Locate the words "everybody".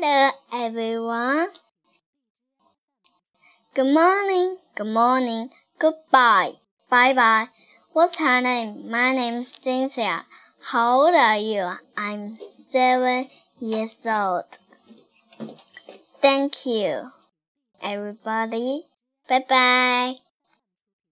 17.82-18.84